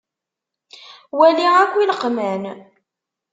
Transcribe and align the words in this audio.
Wali 1.17 1.47
akk 1.61 1.73
ileqman. 1.83 2.43